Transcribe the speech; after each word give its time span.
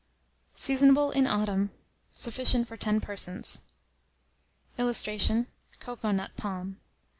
Seasonable 0.55 1.11
in 1.11 1.27
Autumn. 1.27 1.69
Sufficient 2.09 2.67
for 2.67 2.75
10 2.75 3.01
persons. 3.01 3.61
[Illustration: 4.79 5.45
COCOA 5.79 6.11
NUT 6.11 6.35
PALM. 6.35 6.79